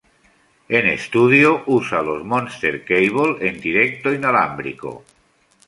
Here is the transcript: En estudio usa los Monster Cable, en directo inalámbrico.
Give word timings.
En 0.67 0.87
estudio 0.87 1.61
usa 1.67 2.01
los 2.01 2.23
Monster 2.25 2.83
Cable, 2.83 3.47
en 3.47 3.59
directo 3.61 4.11
inalámbrico. 4.11 5.03